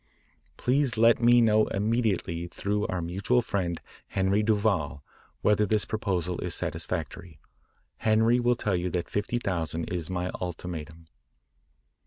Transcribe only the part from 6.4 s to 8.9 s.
satisfactory. Henri will tell you